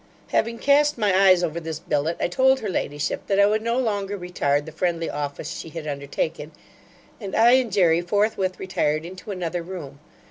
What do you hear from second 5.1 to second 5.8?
office she